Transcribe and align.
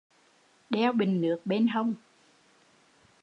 Đeo 0.69 0.91
bình 0.91 1.21
nước 1.21 1.39
bên 1.45 1.67
hông 1.67 1.95